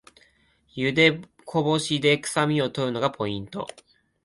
[0.73, 3.67] ゆでこぼしでくさみを取るのがポイント